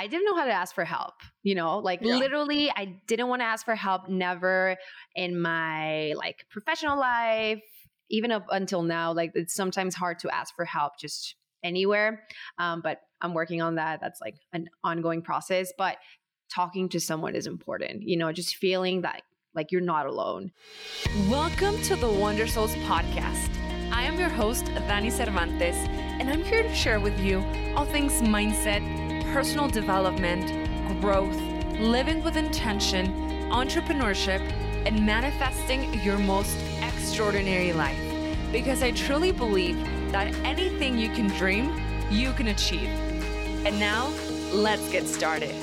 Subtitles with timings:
[0.00, 1.12] I didn't know how to ask for help,
[1.42, 2.14] you know, like yeah.
[2.14, 4.78] literally I didn't want to ask for help never
[5.14, 7.62] in my like professional life,
[8.08, 9.12] even up until now.
[9.12, 12.22] Like it's sometimes hard to ask for help just anywhere.
[12.56, 14.00] Um, but I'm working on that.
[14.00, 15.70] That's like an ongoing process.
[15.76, 15.98] But
[16.50, 19.20] talking to someone is important, you know, just feeling that
[19.54, 20.50] like you're not alone.
[21.28, 23.50] Welcome to the Wonder Souls podcast.
[23.92, 27.44] I am your host, Dani Cervantes, and I'm here to share with you
[27.76, 30.50] all things mindset personal development,
[31.00, 31.36] growth,
[31.78, 33.06] living with intention,
[33.50, 34.40] entrepreneurship,
[34.86, 37.96] and manifesting your most extraordinary life.
[38.50, 39.78] Because I truly believe
[40.10, 41.80] that anything you can dream,
[42.10, 42.88] you can achieve.
[43.64, 44.12] And now,
[44.52, 45.54] let's get started.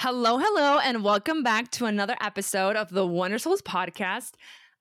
[0.00, 4.32] Hello, hello, and welcome back to another episode of the Wonder Souls podcast.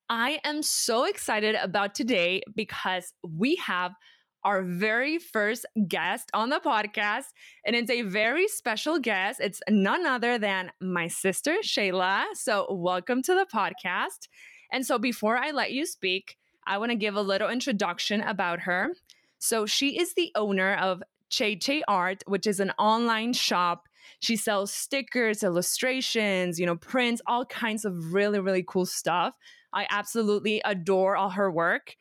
[0.10, 3.94] I am so excited about today because we have
[4.44, 7.26] our very first guest on the podcast.
[7.66, 9.40] And it's a very special guest.
[9.40, 12.26] It's none other than my sister, Shayla.
[12.34, 14.28] So, welcome to the podcast.
[14.72, 18.62] And so, before I let you speak, I want to give a little introduction about
[18.62, 18.92] her.
[19.40, 23.88] So, she is the owner of Zhe Zhe Art, which is an online shop.
[24.20, 29.36] She sells stickers, illustrations, you know, prints, all kinds of really, really cool stuff.
[29.74, 31.96] I absolutely adore all her work.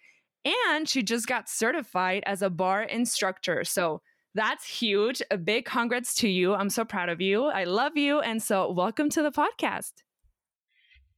[0.44, 3.64] And she just got certified as a barre instructor.
[3.64, 4.00] So
[4.34, 5.22] that's huge.
[5.30, 6.54] A big congrats to you.
[6.54, 7.44] I'm so proud of you.
[7.44, 8.20] I love you.
[8.20, 9.92] And so, welcome to the podcast.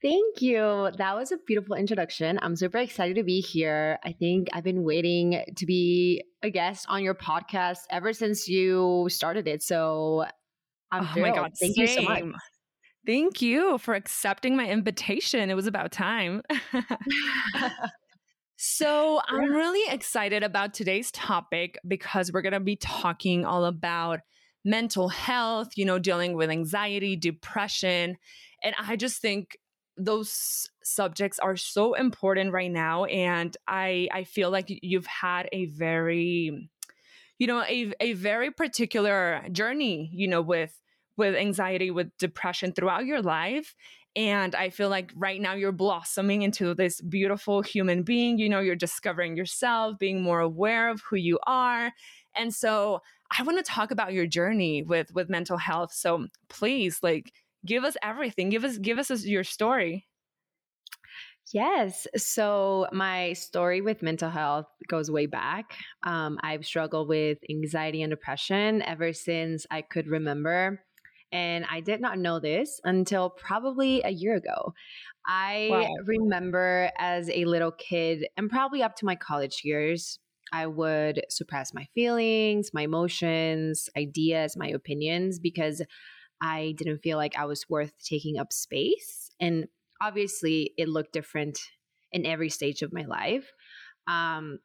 [0.03, 0.91] Thank you.
[0.98, 2.39] That was a beautiful introduction.
[2.42, 3.98] I'm super excited to be here.
[4.05, 9.06] I think I've been waiting to be a guest on your podcast ever since you
[9.09, 9.62] started it.
[9.62, 10.27] So
[10.91, 11.83] I'm oh my God, thank same.
[11.83, 12.25] you so much.
[13.06, 15.50] Thank you for accepting my invitation.
[15.50, 16.42] It was about time.
[18.56, 24.20] So, I'm really excited about today's topic because we're going to be talking all about
[24.64, 28.16] mental health, you know, dealing with anxiety, depression.
[28.62, 29.58] And I just think
[29.97, 35.66] those subjects are so important right now and I I feel like you've had a
[35.66, 36.69] very
[37.38, 40.81] you know, a a very particular journey, you know, with
[41.16, 43.75] with anxiety, with depression throughout your life.
[44.16, 48.38] And I feel like right now you're blossoming into this beautiful human being.
[48.38, 51.92] You know, you're discovering yourself, being more aware of who you are.
[52.36, 53.00] And so
[53.36, 55.92] I want to talk about your journey with with mental health.
[55.92, 57.32] So please, like,
[57.66, 58.50] give us everything.
[58.50, 60.06] Give us give us your story.
[61.52, 62.06] Yes.
[62.16, 65.75] So my story with mental health goes way back.
[66.02, 70.81] Um, I've struggled with anxiety and depression ever since I could remember.
[71.34, 74.72] And I did not know this until probably a year ago.
[75.27, 75.95] I wow.
[76.06, 80.21] remember as a little kid and probably up to my college years,
[80.53, 85.83] I would suppress my feelings, my emotions, ideas, my opinions because
[86.41, 89.31] I didn't feel like I was worth taking up space.
[89.41, 89.67] And
[90.00, 91.59] obviously, it looked different
[92.12, 93.50] in every stage of my life.
[94.06, 94.61] Um,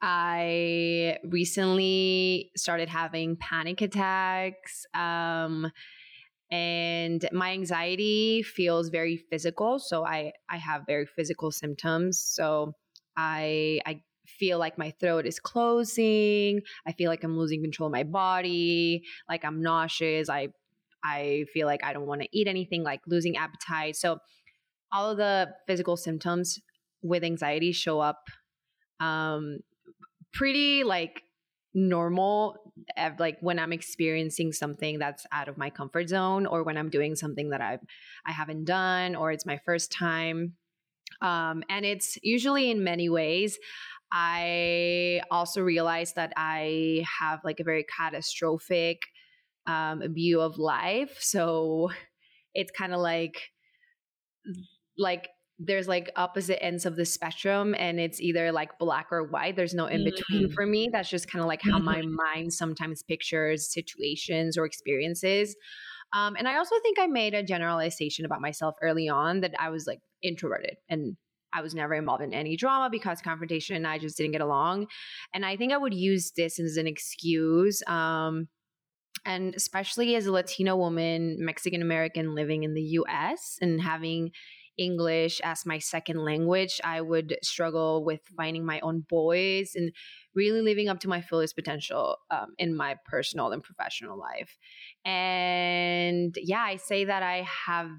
[0.00, 4.86] I recently started having panic attacks.
[4.94, 5.70] Um,
[6.50, 9.78] and my anxiety feels very physical.
[9.78, 12.20] So I, I have very physical symptoms.
[12.20, 12.74] So
[13.16, 16.60] I, I feel like my throat is closing.
[16.86, 19.02] I feel like I'm losing control of my body.
[19.28, 20.28] Like I'm nauseous.
[20.28, 20.48] I,
[21.04, 23.96] I feel like I don't want to eat anything, like losing appetite.
[23.96, 24.18] So
[24.92, 26.60] all of the physical symptoms
[27.02, 28.22] with anxiety show up
[29.00, 29.58] um,
[30.36, 31.22] pretty like
[31.74, 32.56] normal
[33.18, 37.14] like when i'm experiencing something that's out of my comfort zone or when i'm doing
[37.14, 37.80] something that i've
[38.26, 40.54] i haven't done or it's my first time.
[41.22, 43.58] Um, and it's usually in many ways.
[44.12, 49.02] I also realize that i have like a very catastrophic
[49.66, 51.16] um, view of life.
[51.20, 51.90] So
[52.54, 53.50] it's kind of like
[54.96, 59.56] like there's like opposite ends of the spectrum and it's either like black or white
[59.56, 60.52] there's no in between mm-hmm.
[60.52, 62.14] for me that's just kind of like how my mm-hmm.
[62.14, 65.56] mind sometimes pictures situations or experiences
[66.12, 69.70] um, and i also think i made a generalization about myself early on that i
[69.70, 71.16] was like introverted and
[71.54, 74.86] i was never involved in any drama because confrontation and i just didn't get along
[75.32, 78.46] and i think i would use this as an excuse um,
[79.24, 84.30] and especially as a Latino woman, Mexican American living in the US and having
[84.78, 89.92] English as my second language, I would struggle with finding my own voice and
[90.34, 94.58] really living up to my fullest potential um, in my personal and professional life.
[95.04, 97.90] And yeah, I say that I have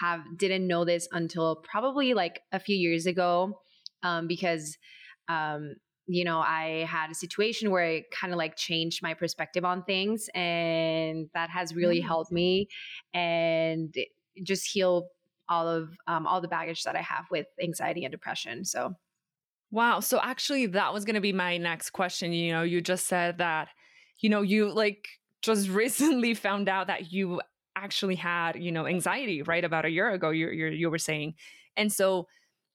[0.00, 3.60] have didn't know this until probably like a few years ago
[4.02, 4.78] um, because
[5.28, 5.74] um,
[6.06, 9.84] you know, I had a situation where it kind of like changed my perspective on
[9.84, 12.08] things, and that has really mm-hmm.
[12.08, 12.68] helped me
[13.14, 13.94] and
[14.42, 15.08] just heal
[15.48, 18.64] all of um, all the baggage that I have with anxiety and depression.
[18.64, 18.94] So,
[19.70, 20.00] wow.
[20.00, 22.32] So actually, that was going to be my next question.
[22.32, 23.68] You know, you just said that,
[24.20, 25.06] you know, you like
[25.42, 27.40] just recently found out that you
[27.76, 30.30] actually had, you know, anxiety right about a year ago.
[30.30, 31.34] You you you were saying,
[31.76, 32.26] and so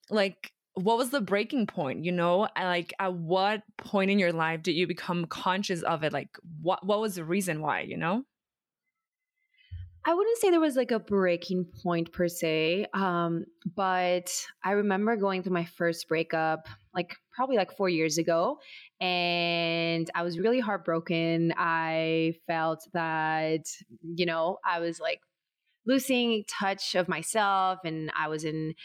[0.10, 4.62] like what was the breaking point you know like at what point in your life
[4.62, 6.30] did you become conscious of it like
[6.62, 8.24] what what was the reason why you know
[10.08, 13.44] I wouldn't say there was like a breaking point per se, um,
[13.76, 14.32] but
[14.64, 18.58] I remember going through my first breakup, like probably like four years ago,
[19.02, 21.54] and I was really heartbroken.
[21.58, 23.66] I felt that,
[24.02, 25.20] you know, I was like
[25.86, 28.76] losing touch of myself, and I was in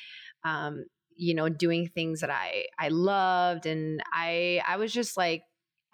[0.44, 5.42] um, you know doing things that i i loved and i i was just like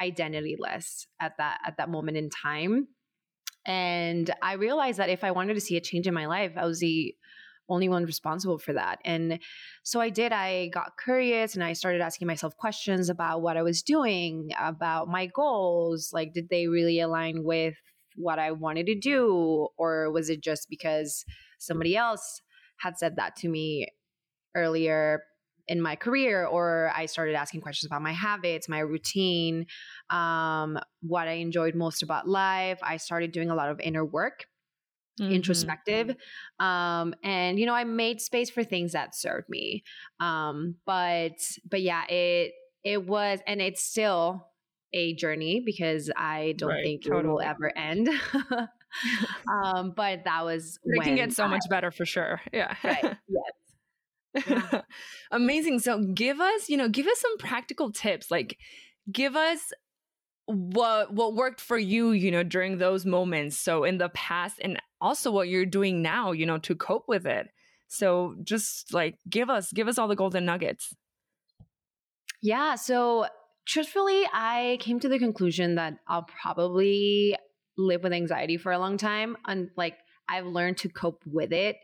[0.01, 2.87] identityless at that at that moment in time
[3.69, 6.65] and i realized that if i wanted to see a change in my life i
[6.65, 7.15] was the
[7.69, 8.99] only one responsible for that.
[9.05, 9.39] And
[9.83, 10.33] so i did.
[10.33, 15.09] I got curious and i started asking myself questions about what i was doing about
[15.09, 16.11] my goals.
[16.13, 17.75] Like did they really align with
[18.17, 19.69] what i wanted to do?
[19.77, 21.25] Or was it just because
[21.59, 22.43] somebody else
[22.79, 23.89] had said that to me
[24.55, 25.23] earlier
[25.69, 29.67] in my career or i started asking questions about my habits my routine
[30.11, 32.79] um, what i enjoyed most about life.
[32.83, 34.47] I started doing a lot of inner work
[35.21, 35.33] mm-hmm.
[35.33, 36.17] introspective
[36.61, 39.85] um, and you know i made space for things that served me.
[40.21, 41.39] Um, but
[41.69, 42.53] but yeah it
[42.85, 44.47] it was and it's still
[44.95, 47.25] a journey because i don't right, think totally.
[47.25, 48.09] it will ever end.
[49.65, 52.75] Um, but that was it can get so I, much better for sure yeah.
[52.83, 53.05] Right
[54.35, 54.75] yes
[55.31, 55.81] Amazing.
[55.81, 58.31] So give us, you know, give us some practical tips.
[58.31, 58.59] Like
[59.11, 59.73] give us
[60.47, 63.59] what what worked for you, you know, during those moments.
[63.59, 67.27] So in the past and also what you're doing now, you know, to cope with
[67.27, 67.49] it.
[67.89, 70.95] So just like give us give us all the golden nuggets.
[72.41, 73.27] Yeah, so
[73.67, 77.37] truthfully, I came to the conclusion that I'll probably
[77.77, 79.95] live with anxiety for a long time and like
[80.29, 81.77] I've learned to cope with it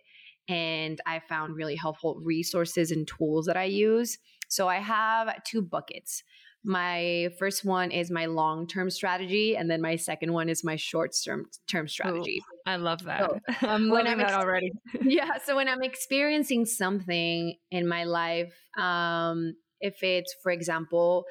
[0.48, 4.18] and I found really helpful resources and tools that I use.
[4.48, 6.22] So I have two buckets.
[6.66, 10.76] My first one is my long term strategy, and then my second one is my
[10.76, 12.40] short term term strategy.
[12.40, 13.30] Ooh, I love that.
[13.30, 13.38] So
[13.68, 14.72] I'm loving I'm that already.
[15.02, 15.38] yeah.
[15.44, 21.24] So when I'm experiencing something in my life, um, if it's, for example,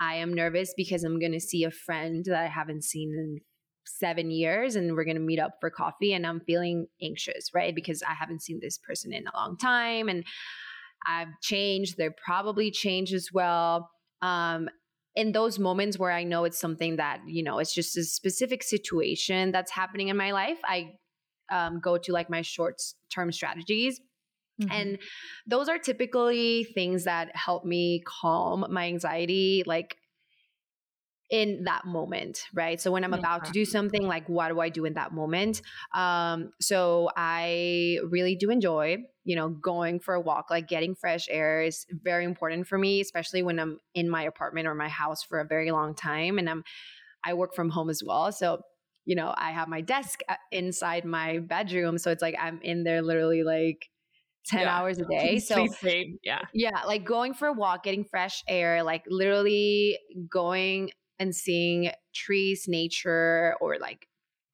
[0.00, 3.40] I am nervous because I'm going to see a friend that I haven't seen in
[3.98, 7.74] seven years and we're going to meet up for coffee and I'm feeling anxious, right?
[7.74, 10.24] Because I haven't seen this person in a long time and
[11.06, 11.96] I've changed.
[11.96, 13.90] They're probably changed as well.
[14.22, 14.68] Um,
[15.16, 18.62] in those moments where I know it's something that, you know, it's just a specific
[18.62, 20.92] situation that's happening in my life, I
[21.50, 22.80] um, go to like my short
[23.12, 24.00] term strategies.
[24.60, 24.72] Mm-hmm.
[24.72, 24.98] And
[25.46, 29.62] those are typically things that help me calm my anxiety.
[29.66, 29.96] Like
[31.30, 32.80] in that moment, right?
[32.80, 35.62] So when I'm about to do something, like what do I do in that moment?
[35.94, 41.28] Um, so I really do enjoy, you know, going for a walk, like getting fresh
[41.30, 45.22] air is very important for me, especially when I'm in my apartment or my house
[45.22, 46.38] for a very long time.
[46.38, 46.64] And I'm,
[47.24, 48.32] I work from home as well.
[48.32, 48.62] So,
[49.04, 51.98] you know, I have my desk uh, inside my bedroom.
[51.98, 53.88] So it's like I'm in there literally like
[54.46, 54.76] 10 yeah.
[54.76, 55.38] hours a day.
[55.38, 55.64] So,
[56.24, 56.40] yeah.
[56.52, 56.82] Yeah.
[56.86, 59.96] Like going for a walk, getting fresh air, like literally
[60.28, 64.08] going and seeing trees, nature, or like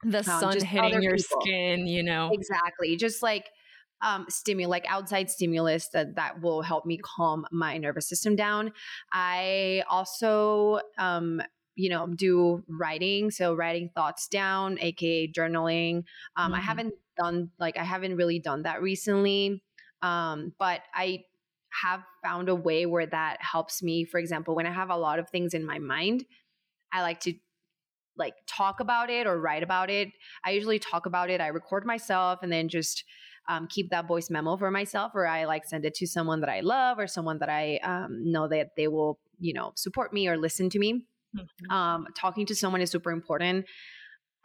[0.04, 1.40] the sun hitting your people.
[1.40, 2.30] skin, you know.
[2.32, 2.96] Exactly.
[2.96, 3.49] Just like
[4.02, 8.73] um stimulus like outside stimulus that that will help me calm my nervous system down.
[9.11, 11.40] I also um
[11.76, 15.96] you know do writing so writing thoughts down aka journaling
[16.37, 16.54] um mm-hmm.
[16.54, 19.62] i haven't done like i haven't really done that recently
[20.00, 21.23] um but i
[21.82, 25.18] have found a way where that helps me for example when i have a lot
[25.18, 26.25] of things in my mind
[26.93, 27.35] I like to
[28.16, 30.09] like talk about it or write about it.
[30.45, 31.40] I usually talk about it.
[31.40, 33.05] I record myself and then just
[33.49, 36.50] um, keep that voice memo for myself, or I like send it to someone that
[36.50, 40.28] I love or someone that I um, know that they will, you know, support me
[40.28, 41.07] or listen to me.
[41.37, 41.71] Mm-hmm.
[41.71, 43.66] Um, talking to someone is super important.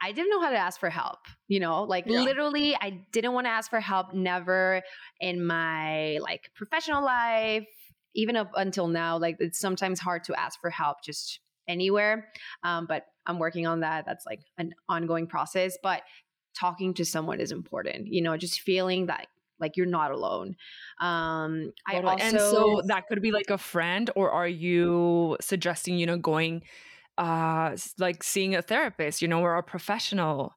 [0.00, 2.22] I didn't know how to ask for help, you know, like yeah.
[2.22, 4.12] literally, I didn't want to ask for help.
[4.12, 4.82] Never
[5.20, 7.68] in my like professional life,
[8.14, 9.18] even up until now.
[9.18, 12.28] Like it's sometimes hard to ask for help just anywhere.
[12.62, 14.04] Um, but I'm working on that.
[14.06, 15.76] That's like an ongoing process.
[15.82, 16.02] But
[16.58, 19.26] talking to someone is important, you know, just feeling that
[19.62, 20.56] like you're not alone
[21.00, 25.96] um i also and so that could be like a friend or are you suggesting
[25.96, 26.62] you know going
[27.16, 30.52] uh like seeing a therapist you know or a professional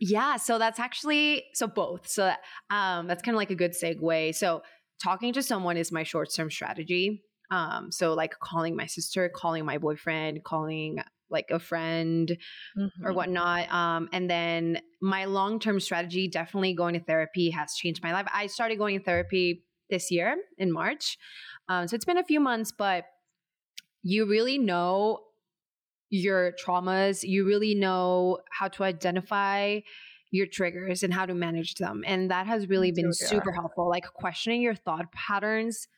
[0.00, 2.32] yeah so that's actually so both so
[2.70, 4.62] um that's kind of like a good segue so
[5.02, 7.22] talking to someone is my short-term strategy
[7.52, 10.98] um so like calling my sister calling my boyfriend calling
[11.32, 12.36] like a friend
[12.78, 13.06] mm-hmm.
[13.06, 13.72] or whatnot.
[13.72, 18.26] Um, and then my long term strategy, definitely going to therapy, has changed my life.
[18.32, 21.18] I started going to therapy this year in March.
[21.68, 23.04] Um, so it's been a few months, but
[24.02, 25.20] you really know
[26.10, 27.22] your traumas.
[27.22, 29.80] You really know how to identify
[30.30, 32.02] your triggers and how to manage them.
[32.06, 33.88] And that has really been super helpful.
[33.88, 35.88] Like questioning your thought patterns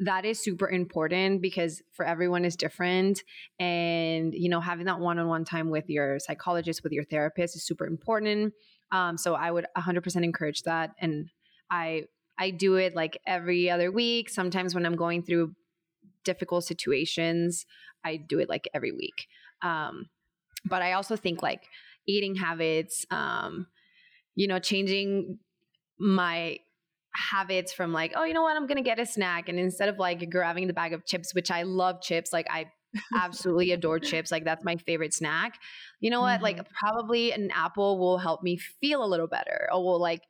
[0.00, 3.22] that is super important because for everyone is different.
[3.60, 7.86] And you know having that one-on-one time with your psychologist with your therapist is super
[7.86, 8.54] important.
[8.92, 10.94] Um, so i would 100% encourage that.
[10.98, 11.28] And
[11.70, 12.04] i
[12.38, 14.28] i do it like every other week.
[14.28, 15.54] Sometimes when i'm going through
[16.24, 17.66] difficult situations
[18.04, 19.28] i do it like every week.
[19.62, 20.08] Um,
[20.64, 21.62] but i also think like
[22.06, 23.66] eating habits um,
[24.34, 25.38] you know changing
[25.98, 26.58] my
[27.14, 29.98] habits from like, oh, you know what, I'm gonna get a snack, and instead of
[29.98, 32.66] like grabbing the bag of chips, which I love chips, like I
[33.16, 35.58] absolutely adore chips, like that's my favorite snack.
[36.00, 36.44] You know what, mm-hmm.
[36.44, 40.22] like probably an apple will help me feel a little better, or will like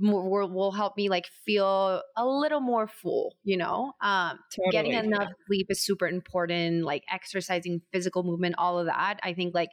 [0.00, 4.70] will, will help me like feel a little more full you know um totally.
[4.70, 9.54] getting enough sleep is super important like exercising physical movement all of that i think
[9.54, 9.70] like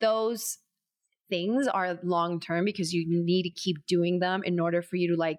[0.00, 0.58] those
[1.30, 5.14] things are long term because you need to keep doing them in order for you
[5.14, 5.38] to like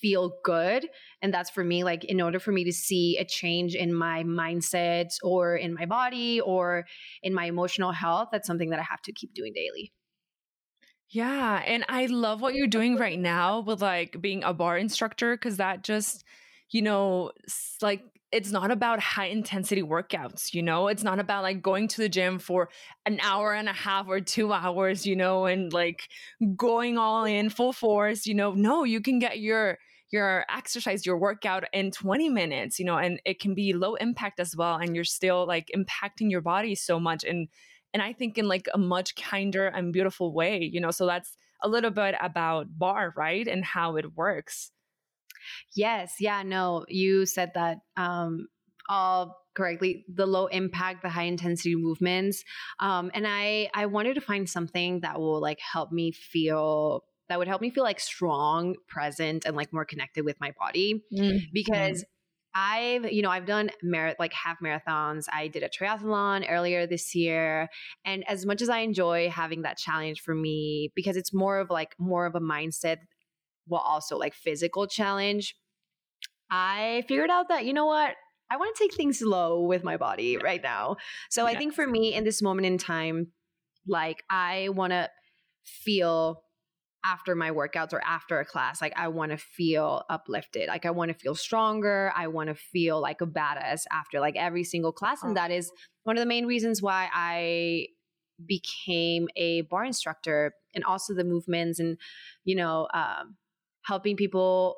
[0.00, 0.88] feel good.
[1.22, 4.22] And that's for me, like, in order for me to see a change in my
[4.24, 6.86] mindset or in my body or
[7.22, 9.92] in my emotional health, that's something that I have to keep doing daily.
[11.10, 11.62] Yeah.
[11.64, 15.58] And I love what you're doing right now with like being a barre instructor because
[15.58, 16.24] that just,
[16.70, 17.30] you know,
[17.80, 18.02] like
[18.34, 20.88] it's not about high intensity workouts, you know?
[20.88, 22.68] It's not about like going to the gym for
[23.06, 26.08] an hour and a half or 2 hours, you know, and like
[26.56, 28.52] going all in full force, you know.
[28.52, 29.78] No, you can get your
[30.10, 34.40] your exercise, your workout in 20 minutes, you know, and it can be low impact
[34.40, 37.48] as well and you're still like impacting your body so much and
[37.92, 40.90] and I think in like a much kinder and beautiful way, you know.
[40.90, 43.46] So that's a little bit about barre, right?
[43.46, 44.72] And how it works.
[45.74, 46.14] Yes.
[46.20, 46.42] Yeah.
[46.42, 48.48] No, you said that um,
[48.88, 50.04] all correctly.
[50.12, 52.44] The low impact, the high intensity movements,
[52.80, 57.38] um, and I I wanted to find something that will like help me feel that
[57.38, 61.38] would help me feel like strong, present, and like more connected with my body mm-hmm.
[61.52, 62.04] because.
[62.56, 65.24] I've, you know, I've done mar- like half marathons.
[65.32, 67.68] I did a triathlon earlier this year.
[68.04, 71.68] And as much as I enjoy having that challenge for me, because it's more of
[71.68, 72.98] like more of a mindset
[73.66, 75.56] while also like physical challenge,
[76.50, 78.14] I figured out that, you know what?
[78.50, 80.96] I want to take things slow with my body right now.
[81.30, 81.54] So yes.
[81.54, 83.28] I think for me in this moment in time,
[83.86, 85.10] like I want to
[85.64, 86.42] feel
[87.04, 90.68] after my workouts or after a class, like I want to feel uplifted.
[90.68, 92.12] Like I want to feel stronger.
[92.16, 95.22] I want to feel like a badass after like every single class.
[95.22, 95.70] And that is
[96.04, 97.88] one of the main reasons why I
[98.46, 101.98] became a barre instructor and also the movements and,
[102.44, 103.36] you know, um,
[103.84, 104.76] helping people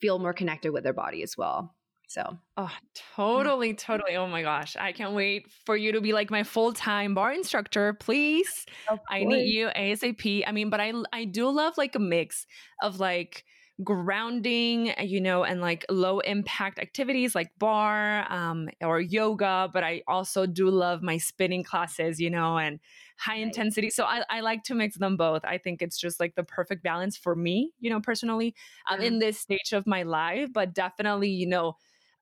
[0.00, 1.74] feel more connected with their body as well.
[2.08, 2.72] So, oh,
[3.14, 4.16] totally, totally.
[4.16, 4.74] Oh my gosh.
[4.76, 8.66] I can't wait for you to be like my full time barre instructor, please.
[9.08, 10.42] I need you ASAP.
[10.44, 12.46] I mean, but I, I do love like a mix
[12.82, 13.44] of like,
[13.82, 19.70] grounding, you know, and like low impact activities like barre um, or yoga.
[19.72, 22.80] But I also do love my spinning classes, you know, and
[23.16, 23.42] high right.
[23.42, 23.90] intensity.
[23.90, 25.44] So I, I like to mix them both.
[25.44, 28.54] I think it's just like the perfect balance for me, you know, personally.
[28.86, 31.76] I'm in this stage of my life, but definitely, you know,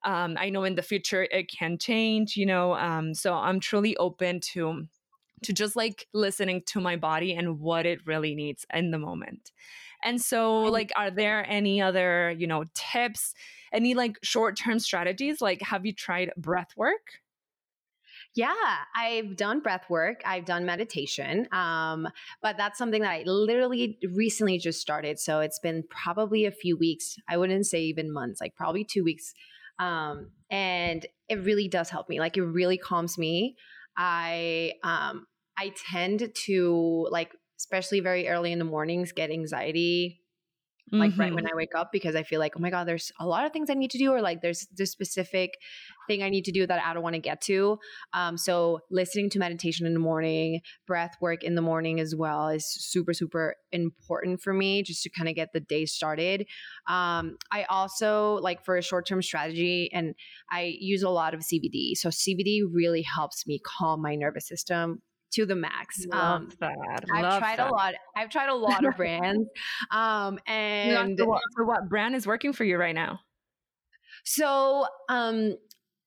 [0.04, 2.74] um, I know in the future it can change, you know.
[2.74, 4.86] Um, so I'm truly open to
[5.44, 9.52] to just like listening to my body and what it really needs in the moment.
[10.04, 13.34] And so, like, are there any other, you know, tips,
[13.72, 15.40] any like short term strategies?
[15.40, 17.20] Like, have you tried breath work?
[18.34, 18.54] Yeah,
[18.96, 20.20] I've done breath work.
[20.24, 21.48] I've done meditation.
[21.50, 22.08] Um,
[22.42, 25.18] but that's something that I literally recently just started.
[25.18, 27.16] So it's been probably a few weeks.
[27.28, 29.34] I wouldn't say even months, like probably two weeks.
[29.78, 32.20] Um, and it really does help me.
[32.20, 33.56] Like it really calms me.
[33.96, 35.26] I um
[35.58, 40.22] I tend to like especially very early in the mornings, get anxiety
[40.92, 41.20] like mm-hmm.
[41.20, 41.54] right when mm-hmm.
[41.54, 43.68] I wake up because I feel like, oh my God, there's a lot of things
[43.68, 45.58] I need to do, or like there's this specific
[46.06, 47.78] thing I need to do that I don't want to get to.
[48.14, 52.48] Um, so listening to meditation in the morning, breath work in the morning as well
[52.48, 56.46] is super, super important for me just to kind of get the day started.
[56.88, 60.14] Um, I also like for a short term strategy, and
[60.50, 61.96] I use a lot of CBD.
[61.96, 66.04] So CBD really helps me calm my nervous system to the max.
[66.06, 67.04] Love um, that.
[67.14, 67.70] I've Love tried that.
[67.70, 67.94] a lot.
[68.16, 69.48] I've tried a lot of brands.
[69.90, 73.20] Um, and so what, so what brand is working for you right now?
[74.24, 75.54] So, um,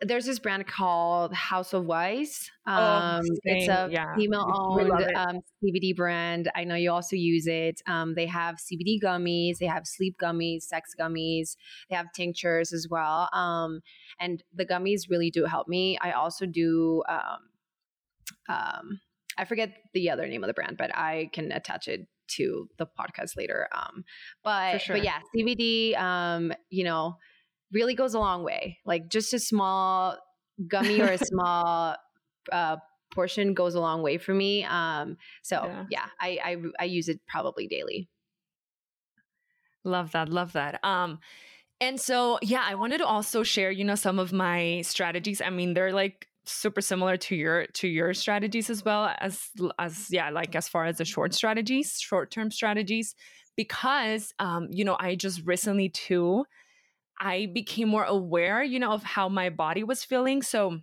[0.03, 2.49] there's this brand called House of Wise.
[2.67, 4.15] Oh, um, oh, it's a yeah.
[4.15, 6.51] female-owned um, CBD brand.
[6.55, 7.81] I know you also use it.
[7.87, 11.55] Um, they have CBD gummies, they have sleep gummies, sex gummies,
[11.89, 13.29] they have tinctures as well.
[13.31, 13.81] Um,
[14.19, 15.97] and the gummies really do help me.
[16.01, 17.03] I also do.
[19.37, 22.85] I forget the other name of the brand, but I can attach it to the
[22.85, 23.67] podcast later.
[23.73, 24.03] Um,
[24.43, 24.97] but sure.
[24.97, 25.97] but yeah, CBD.
[25.99, 27.15] Um, you know,
[27.71, 28.79] really goes a long way.
[28.85, 30.17] Like just a small
[30.67, 31.95] gummy or a small
[32.51, 32.77] uh,
[33.13, 34.63] portion goes a long way for me.
[34.63, 38.09] Um, so yeah, yeah I, I I use it probably daily.
[39.83, 40.29] Love that.
[40.29, 40.83] Love that.
[40.83, 41.19] Um,
[41.79, 45.41] and so yeah, I wanted to also share, you know, some of my strategies.
[45.41, 50.07] I mean, they're like super similar to your to your strategies as well as as
[50.09, 53.13] yeah like as far as the short strategies short term strategies
[53.55, 56.43] because um you know i just recently too
[57.19, 60.41] i became more aware you know of how my body was feeling.
[60.41, 60.79] So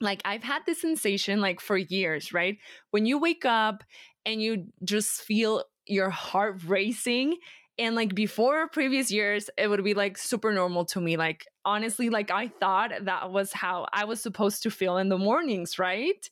[0.00, 2.58] like i've had this sensation like for years right?
[2.90, 3.82] When you wake up
[4.26, 7.36] and you just feel your heart racing
[7.78, 12.10] and like before previous years it would be like super normal to me like honestly
[12.10, 16.28] like i thought that was how i was supposed to feel in the mornings right?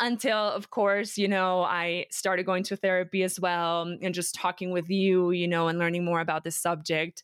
[0.00, 4.72] Until of course you know i started going to therapy as well and just talking
[4.72, 7.22] with you you know and learning more about this subject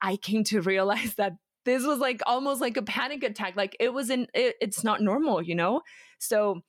[0.00, 1.32] i came to realize that
[1.66, 5.42] this was like almost like a panic attack like it wasn't it, it's not normal
[5.42, 5.82] you know?
[6.18, 6.62] So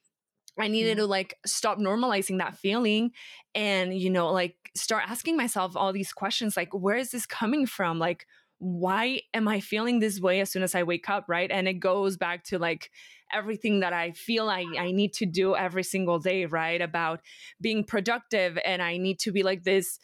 [0.59, 1.05] I needed mm-hmm.
[1.05, 3.11] to like stop normalizing that feeling
[3.53, 7.65] and, you know, like start asking myself all these questions like, where is this coming
[7.65, 7.99] from?
[7.99, 8.25] Like,
[8.59, 11.25] why am I feeling this way as soon as I wake up?
[11.27, 11.51] Right.
[11.51, 12.89] And it goes back to like
[13.31, 16.81] everything that I feel I, I need to do every single day, right?
[16.81, 17.21] About
[17.61, 18.57] being productive.
[18.65, 19.99] And I need to be like this,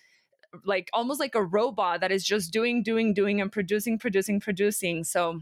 [0.66, 5.04] like almost like a robot that is just doing, doing, doing, and producing, producing, producing.
[5.04, 5.39] So,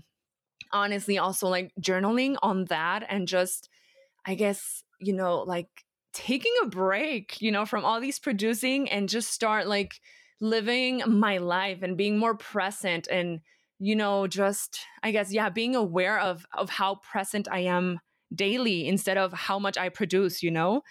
[0.71, 3.67] honestly, also like journaling on that and just,
[4.25, 5.67] I guess, you know, like
[6.13, 9.95] taking a break, you know, from all these producing and just start like
[10.39, 13.41] living my life and being more present and
[13.79, 17.99] you know just i guess yeah being aware of of how present i am
[18.33, 20.81] daily instead of how much i produce you know?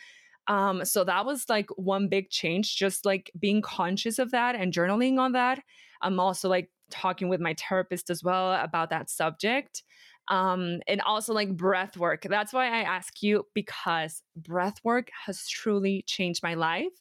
[0.46, 4.72] Um so that was like one big change just like being conscious of that and
[4.72, 5.60] journaling on that.
[6.02, 9.82] I'm also like talking with my therapist as well about that subject
[10.30, 12.22] um, and also like breath work.
[12.22, 16.92] That's why I ask you because breath work has truly changed my life.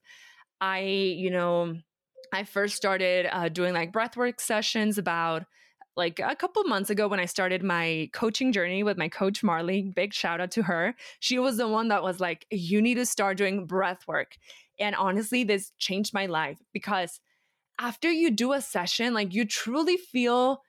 [0.60, 1.76] I, you know,
[2.34, 5.46] I first started uh, doing like breath work sessions about
[5.96, 9.92] like a couple months ago when I started my coaching journey with my coach Marley.
[9.96, 10.96] Big shout out to her.
[11.20, 14.38] She was the one that was like, you need to start doing breath work.
[14.80, 17.20] And honestly, this changed my life because
[17.80, 20.62] after you do a session, like you truly feel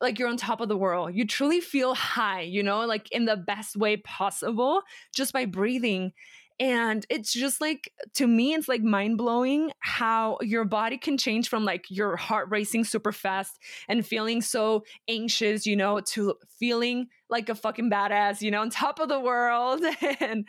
[0.00, 1.14] like you're on top of the world.
[1.14, 4.82] You truly feel high, you know, like in the best way possible
[5.14, 6.12] just by breathing.
[6.58, 11.48] And it's just like, to me, it's like mind blowing how your body can change
[11.48, 17.08] from like your heart racing super fast and feeling so anxious, you know, to feeling
[17.28, 19.82] like a fucking badass, you know, on top of the world
[20.20, 20.46] and,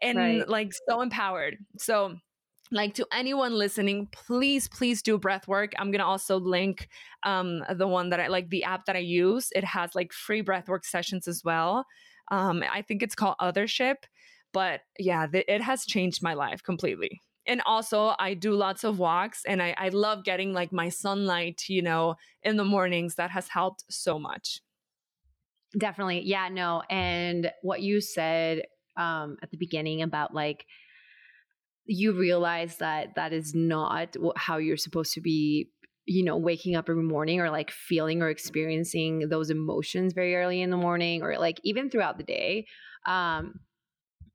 [0.00, 0.48] and right.
[0.48, 1.58] like so empowered.
[1.78, 2.16] So,
[2.72, 6.88] like to anyone listening please please do breath work i'm gonna also link
[7.24, 9.48] um, the one that i like the app that i use.
[9.54, 11.84] It has like free breath work sessions as well.
[12.30, 13.96] Um, i think it's called othership
[14.52, 17.20] but yeah th- it has changed my life completely.
[17.46, 21.62] And also i do lots of walks and I, I love getting like my sunlight
[21.68, 23.16] you know in the mornings.
[23.16, 24.60] That has helped so much.
[25.76, 26.22] Definitely.
[26.24, 28.62] Yeah no and what you said
[28.96, 30.66] um, at the beginning about like
[31.92, 35.68] you realize that that is not how you're supposed to be
[36.06, 40.62] you know waking up every morning or like feeling or experiencing those emotions very early
[40.62, 42.64] in the morning or like even throughout the day
[43.08, 43.58] um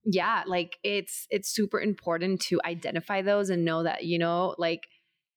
[0.04, 4.82] yeah like it's it's super important to identify those and know that you know like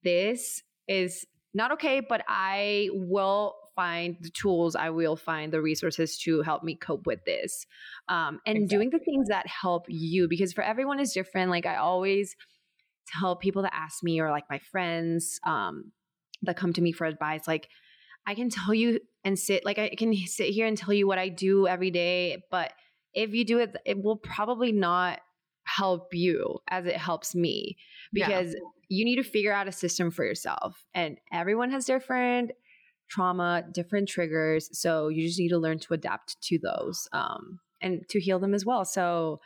[0.03, 6.17] this is not okay but i will find the tools i will find the resources
[6.17, 7.65] to help me cope with this
[8.09, 8.67] um, and exactly.
[8.67, 12.35] doing the things that help you because for everyone is different like i always
[13.07, 15.93] tell people that ask me or like my friends um,
[16.41, 17.69] that come to me for advice like
[18.27, 21.17] i can tell you and sit like i can sit here and tell you what
[21.17, 22.73] i do every day but
[23.13, 25.21] if you do it it will probably not
[25.63, 27.77] help you as it helps me
[28.11, 28.59] because yeah.
[28.89, 32.51] you need to figure out a system for yourself and everyone has different
[33.09, 34.69] trauma different triggers.
[34.77, 38.53] So you just need to learn to adapt to those um, and to heal them
[38.53, 38.85] as well.
[38.85, 39.39] So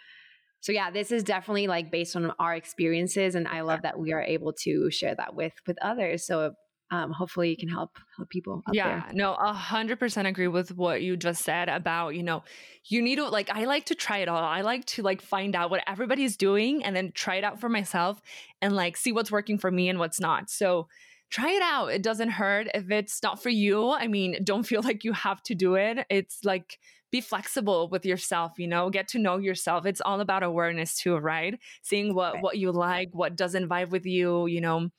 [0.64, 4.14] so yeah this is definitely like based on our experiences and i love that we
[4.14, 6.26] are able to share that with with others.
[6.26, 6.54] So
[6.92, 9.10] um, hopefully it can help help people yeah there.
[9.14, 12.44] no a hundred percent agree with what you just said about you know
[12.86, 14.44] you need to like i like to try it all.
[14.44, 17.68] I like to like find out what everybody's doing and then try it out for
[17.68, 18.22] myself
[18.62, 20.50] and like see what's working for me and what's not.
[20.50, 20.88] So
[21.34, 24.82] try it out it doesn't hurt if it's not for you i mean don't feel
[24.84, 26.80] like you have to do it it's like
[27.12, 31.18] be flexible with yourself you know get to know yourself it's all about awareness too
[31.18, 32.44] right seeing what right.
[32.44, 34.90] what you like what doesn't vibe with you you know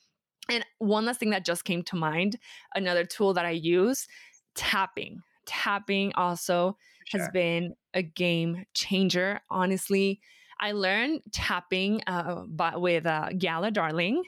[0.48, 2.38] and one last thing that just came to mind
[2.74, 4.06] another tool that I use
[4.54, 5.22] tapping.
[5.46, 7.20] Tapping also sure.
[7.20, 9.40] has been a game changer.
[9.50, 10.20] Honestly,
[10.60, 14.22] I learned tapping uh, by, with uh, Gala Darling.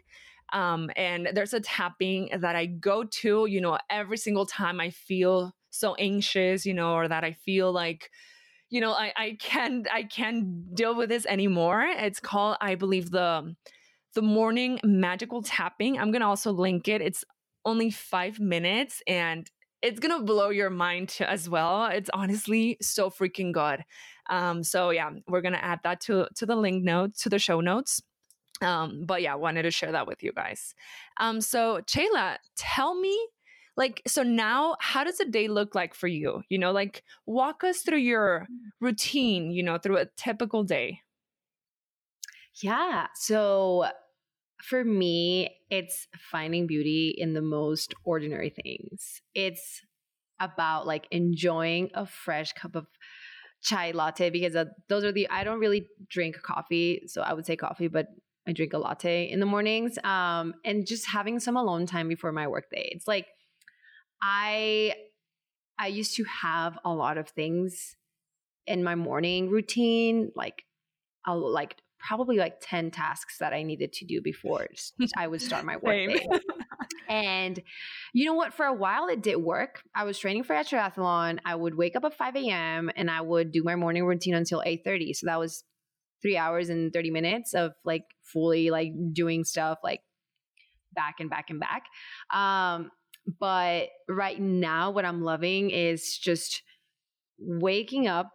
[0.52, 4.90] Um, and there's a tapping that I go to, you know, every single time I
[4.90, 8.10] feel so anxious, you know, or that I feel like,
[8.70, 11.84] you know, I, I can't I can't deal with this anymore.
[11.86, 13.54] It's called, I believe, the
[14.14, 15.98] the morning magical tapping.
[15.98, 17.02] I'm to also link it.
[17.02, 17.24] It's
[17.64, 19.50] only five minutes and
[19.82, 21.86] it's to blow your mind as well.
[21.86, 23.84] It's honestly so freaking good.
[24.30, 27.60] Um, so yeah, we're to add that to, to the link notes, to the show
[27.60, 28.02] notes.
[28.62, 30.74] Um, but yeah, wanted to share that with you guys.
[31.18, 33.28] Um, so Chayla, tell me
[33.76, 37.62] like so now how does a day look like for you you know like walk
[37.62, 38.46] us through your
[38.80, 40.98] routine you know through a typical day
[42.62, 43.84] yeah so
[44.62, 49.20] for me, it's finding beauty in the most ordinary things.
[49.34, 49.82] It's
[50.40, 52.86] about like enjoying a fresh cup of
[53.62, 57.46] chai latte because uh, those are the I don't really drink coffee, so I would
[57.46, 58.08] say coffee, but
[58.48, 59.98] I drink a latte in the mornings.
[60.04, 62.88] Um, and just having some alone time before my workday.
[62.92, 63.26] It's like
[64.22, 64.94] I
[65.78, 67.96] I used to have a lot of things
[68.66, 70.64] in my morning routine, like
[71.26, 74.68] like probably like 10 tasks that I needed to do before
[75.16, 76.28] I would start my work day.
[77.08, 77.60] and
[78.12, 78.54] you know what?
[78.54, 79.82] For a while, it did work.
[79.94, 81.38] I was training for a triathlon.
[81.44, 82.90] I would wake up at 5 a.m.
[82.94, 85.14] and I would do my morning routine until 8.30.
[85.16, 85.64] So that was
[86.26, 90.00] three hours and 30 minutes of like fully like doing stuff like
[90.92, 91.84] back and back and back.
[92.34, 92.90] Um,
[93.38, 96.62] but right now, what I'm loving is just
[97.38, 98.32] waking up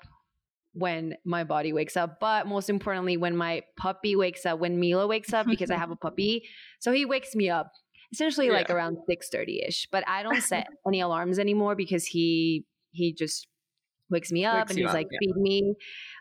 [0.74, 5.06] when my body wakes up, but most importantly, when my puppy wakes up, when Milo
[5.06, 6.44] wakes up, because I have a puppy.
[6.80, 7.74] So he wakes me up
[8.14, 8.54] essentially yeah.
[8.54, 9.90] like around 6 30 ish.
[9.92, 13.48] But I don't set any alarms anymore because he he just
[14.12, 15.20] wakes me up wakes and he's up, like, yeah.
[15.20, 15.76] feed me.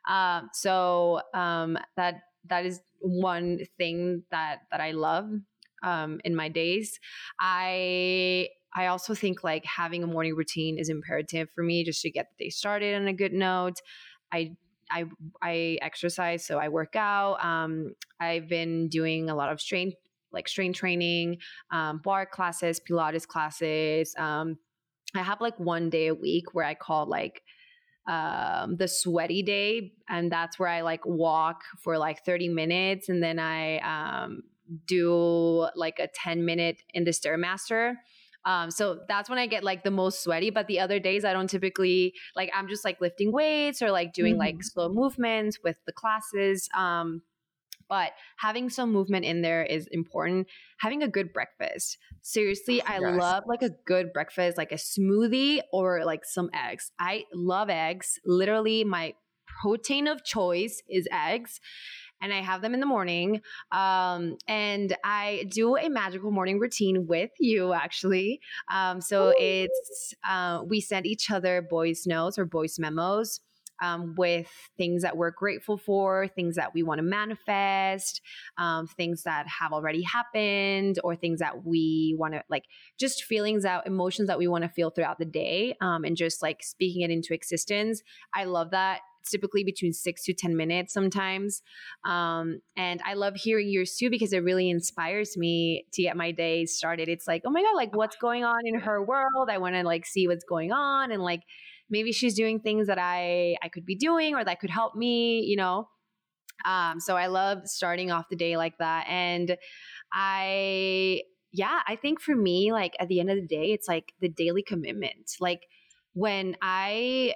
[0.09, 5.31] Um, so um, that that is one thing that that I love
[5.83, 6.99] um, in my days.
[7.41, 12.11] I I also think like having a morning routine is imperative for me just to
[12.11, 13.81] get the day started on a good note.
[14.33, 14.57] I
[14.91, 15.05] I
[15.43, 17.45] I exercise, so I work out.
[17.45, 19.97] Um, I've been doing a lot of strength
[20.33, 21.39] like strength training,
[21.71, 24.15] um, barre classes, Pilates classes.
[24.17, 24.59] Um,
[25.15, 27.43] I have like one day a week where I call like
[28.07, 33.23] um, the sweaty day, and that's where I like walk for like 30 minutes, and
[33.23, 34.43] then I um,
[34.87, 37.95] do like a 10 minute in the stairmaster.
[38.45, 40.51] Um, so that's when I get like the most sweaty.
[40.51, 44.13] But the other days, I don't typically like, I'm just like lifting weights or like
[44.13, 44.41] doing mm-hmm.
[44.41, 46.69] like slow movements with the classes.
[46.77, 47.23] Um,
[47.91, 50.47] but having some movement in there is important.
[50.79, 51.99] Having a good breakfast.
[52.23, 53.21] Seriously, I yes.
[53.21, 56.93] love like a good breakfast, like a smoothie or like some eggs.
[56.99, 58.19] I love eggs.
[58.25, 59.15] Literally, my
[59.61, 61.61] protein of choice is eggs
[62.23, 63.41] and I have them in the morning.
[63.73, 68.41] Um, and I do a magical morning routine with you, actually.
[68.73, 69.35] Um, so Ooh.
[69.39, 73.41] it's uh, we send each other voice notes or voice memos.
[73.81, 78.21] Um, with things that we're grateful for, things that we want to manifest,
[78.59, 82.65] um, things that have already happened, or things that we want to like
[82.99, 86.43] just feelings out, emotions that we want to feel throughout the day, um, and just
[86.43, 88.03] like speaking it into existence.
[88.35, 91.63] I love that It's typically between six to 10 minutes sometimes.
[92.05, 96.31] Um, and I love hearing yours too because it really inspires me to get my
[96.33, 97.09] day started.
[97.09, 99.51] It's like, oh my God, like what's going on in her world?
[99.51, 101.43] I want to like see what's going on and like
[101.91, 105.41] maybe she's doing things that I I could be doing or that could help me,
[105.41, 105.89] you know.
[106.65, 109.07] Um, so I love starting off the day like that.
[109.09, 109.57] And
[110.13, 111.23] I
[111.53, 114.29] yeah, I think for me, like at the end of the day, it's like the
[114.29, 115.33] daily commitment.
[115.41, 115.67] Like
[116.13, 117.35] when I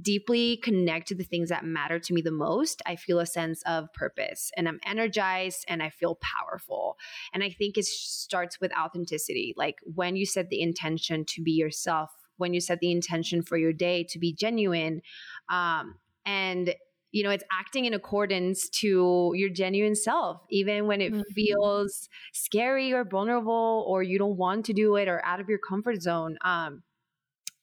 [0.00, 3.62] deeply connect to the things that matter to me the most, I feel a sense
[3.66, 6.96] of purpose and I'm energized and I feel powerful.
[7.34, 9.54] And I think it starts with authenticity.
[9.56, 13.56] Like when you set the intention to be yourself, when you set the intention for
[13.56, 15.02] your day to be genuine,
[15.50, 16.74] um, and
[17.10, 21.20] you know it's acting in accordance to your genuine self even when it mm-hmm.
[21.34, 25.58] feels scary or vulnerable or you don't want to do it or out of your
[25.58, 26.82] comfort zone um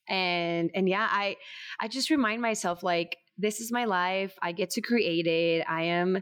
[0.08, 1.36] and and yeah i
[1.80, 4.38] i just remind myself like this is my life.
[4.42, 5.66] I get to create it.
[5.68, 6.22] I am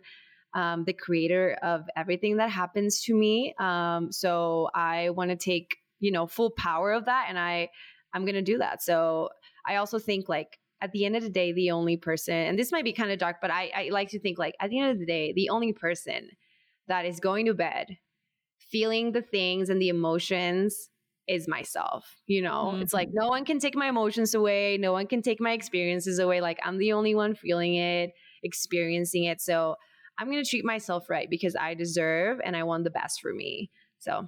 [0.53, 3.53] um, the creator of everything that happens to me.
[3.59, 7.69] Um, so i want to take you know full power of that and i
[8.13, 9.29] i'm gonna do that so
[9.67, 12.71] i also think like at the end of the day the only person and this
[12.71, 14.91] might be kind of dark but I, I like to think like at the end
[14.91, 16.29] of the day the only person
[16.87, 17.97] that is going to bed
[18.59, 20.89] feeling the things and the emotions
[21.27, 22.21] is myself.
[22.25, 22.81] You know, mm-hmm.
[22.81, 23.19] it's like mm-hmm.
[23.19, 24.77] no one can take my emotions away.
[24.77, 26.41] No one can take my experiences away.
[26.41, 28.11] Like I'm the only one feeling it,
[28.43, 29.41] experiencing it.
[29.41, 29.75] So
[30.19, 33.33] I'm going to treat myself right because I deserve and I want the best for
[33.33, 33.69] me.
[33.99, 34.27] So,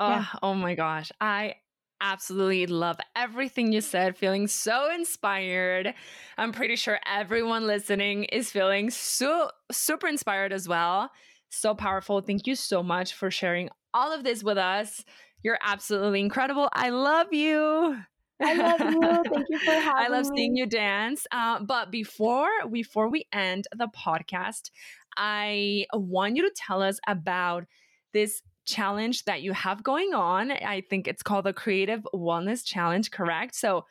[0.00, 0.26] oh, yeah.
[0.42, 1.10] oh my gosh.
[1.20, 1.54] I
[2.00, 5.94] absolutely love everything you said, feeling so inspired.
[6.36, 11.10] I'm pretty sure everyone listening is feeling so super inspired as well.
[11.50, 12.20] So powerful.
[12.20, 15.04] Thank you so much for sharing all of this with us.
[15.42, 16.68] You're absolutely incredible.
[16.72, 17.96] I love you.
[18.42, 19.24] I love you.
[19.32, 19.92] Thank you for having me.
[19.96, 21.26] I love seeing you dance.
[21.30, 24.70] Uh, but before before we end the podcast,
[25.16, 27.64] I want you to tell us about
[28.12, 30.50] this challenge that you have going on.
[30.50, 33.54] I think it's called the Creative Wellness Challenge, correct?
[33.54, 33.84] So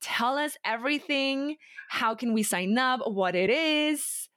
[0.00, 1.56] tell us everything.
[1.88, 3.00] How can we sign up?
[3.04, 4.28] What it is?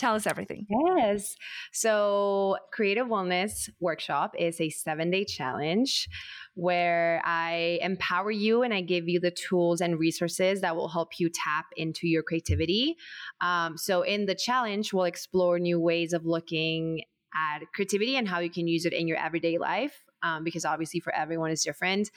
[0.00, 0.66] Tell us everything.
[0.96, 1.36] Yes.
[1.72, 6.08] So, Creative Wellness Workshop is a seven day challenge
[6.54, 11.20] where I empower you and I give you the tools and resources that will help
[11.20, 12.96] you tap into your creativity.
[13.42, 17.02] Um, so, in the challenge, we'll explore new ways of looking
[17.34, 21.00] at creativity and how you can use it in your everyday life um, because obviously
[21.00, 22.10] for everyone is different.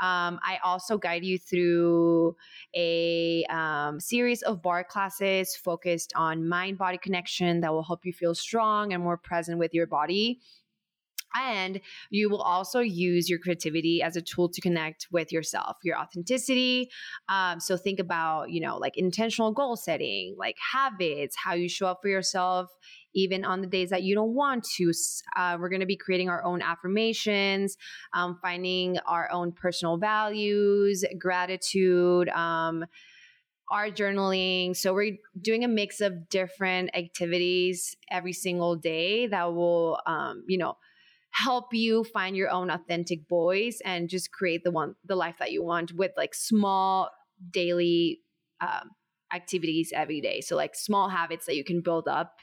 [0.00, 2.36] Um, I also guide you through
[2.74, 8.12] a um, series of barre classes focused on mind body connection that will help you
[8.12, 10.40] feel strong and more present with your body.
[11.36, 15.98] And you will also use your creativity as a tool to connect with yourself, your
[15.98, 16.90] authenticity.
[17.28, 21.86] Um, so think about, you know, like intentional goal setting, like habits, how you show
[21.86, 22.70] up for yourself
[23.14, 24.92] even on the days that you don't want to.
[25.36, 27.76] Uh, we're going to be creating our own affirmations,
[28.12, 32.28] um, finding our own personal values, gratitude.
[32.30, 32.84] Um,
[33.70, 34.76] art journaling.
[34.76, 40.58] So we're doing a mix of different activities every single day that will, um, you
[40.58, 40.76] know,
[41.30, 45.50] help you find your own authentic voice and just create the one, the life that
[45.50, 47.10] you want with like small
[47.50, 48.20] daily
[48.60, 48.90] um,
[49.34, 50.40] activities every day.
[50.40, 52.36] So like small habits that you can build up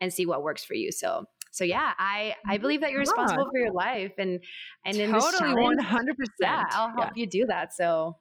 [0.00, 0.92] and see what works for you.
[0.92, 4.40] So so yeah, I I believe that you're responsible for your life and
[4.84, 6.36] and in totally one hundred percent.
[6.40, 7.22] Yeah, I'll help yeah.
[7.22, 7.74] you do that.
[7.74, 8.16] So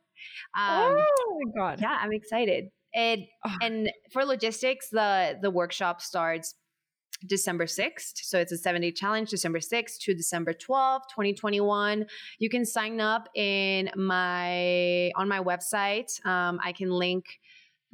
[0.57, 2.69] um, oh my god, yeah, I'm excited.
[2.93, 3.55] And oh.
[3.61, 6.55] and for logistics, the the workshop starts
[7.27, 8.13] December 6th.
[8.23, 12.05] So it's a seven day challenge, December 6th to December 12th, 2021.
[12.39, 16.25] You can sign up in my on my website.
[16.25, 17.25] Um, I can link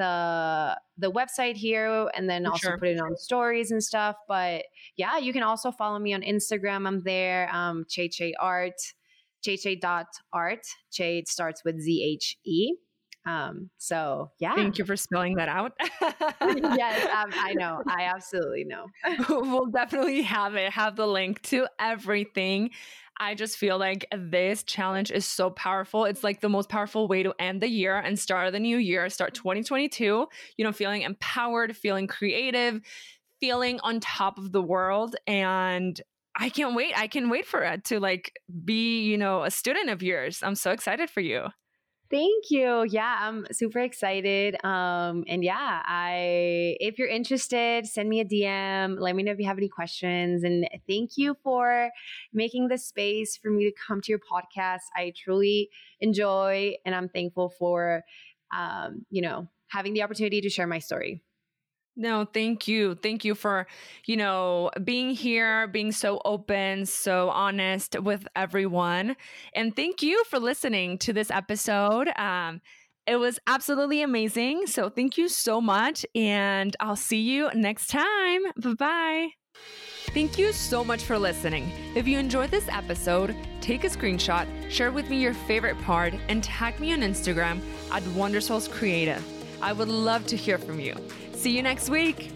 [0.02, 2.78] the the website here and then also sure.
[2.78, 4.16] put it on stories and stuff.
[4.28, 4.66] But
[4.98, 6.88] yeah, you can also follow me on Instagram.
[6.88, 7.50] I'm there.
[7.54, 8.80] Um Zhe Zhe Art,
[9.46, 10.66] Zhe Zhe dot art.
[10.94, 12.74] Zhe starts with Z H E.
[13.26, 14.56] Um, so yeah.
[14.56, 15.74] Thank you for spelling that out.
[16.42, 17.84] yes, um, I know.
[17.88, 18.86] I absolutely know.
[19.30, 22.72] we'll definitely have it, have the link to everything.
[23.20, 26.06] I just feel like this challenge is so powerful.
[26.06, 29.08] It's like the most powerful way to end the year and start the new year,
[29.10, 32.82] start 2022, you know, feeling empowered, feeling creative,
[33.40, 35.16] feeling on top of the world.
[35.28, 36.02] And
[36.36, 36.94] I can't wait.
[36.98, 40.40] I can wait for it to like be, you know, a student of yours.
[40.42, 41.50] I'm so excited for you.
[42.12, 42.86] Thank you.
[42.90, 44.56] Yeah, I'm super excited.
[44.66, 49.00] Um, and yeah, I if you're interested, send me a DM.
[49.00, 50.44] Let me know if you have any questions.
[50.44, 51.90] And thank you for
[52.34, 54.82] making the space for me to come to your podcast.
[54.94, 55.70] I truly
[56.02, 58.04] enjoy and I'm thankful for
[58.54, 61.24] um, you know, having the opportunity to share my story.
[62.02, 62.96] No, thank you.
[62.96, 63.68] Thank you for,
[64.06, 69.16] you know, being here, being so open, so honest with everyone.
[69.54, 72.10] And thank you for listening to this episode.
[72.18, 72.62] Um,
[73.06, 74.66] it was absolutely amazing.
[74.66, 76.04] So thank you so much.
[76.16, 78.42] And I'll see you next time.
[78.58, 79.28] Bye bye.
[80.08, 81.72] Thank you so much for listening.
[81.94, 86.44] If you enjoyed this episode, take a screenshot, share with me your favorite part, and
[86.44, 87.62] tag me on Instagram
[87.92, 89.24] at Wondersouls Creative.
[89.62, 90.96] I would love to hear from you.
[91.42, 92.30] See you next week.